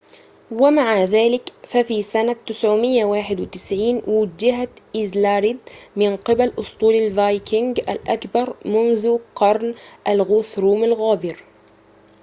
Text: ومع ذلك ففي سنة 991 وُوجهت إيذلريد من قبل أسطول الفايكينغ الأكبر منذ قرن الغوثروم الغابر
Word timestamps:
ومع 0.51 1.03
ذلك 1.03 1.41
ففي 1.67 2.03
سنة 2.03 2.35
991 2.47 4.01
وُوجهت 4.07 4.69
إيذلريد 4.95 5.57
من 5.95 6.17
قبل 6.17 6.53
أسطول 6.59 6.93
الفايكينغ 6.93 7.71
الأكبر 7.89 8.55
منذ 8.65 9.17
قرن 9.35 9.75
الغوثروم 10.07 10.83
الغابر 10.83 11.43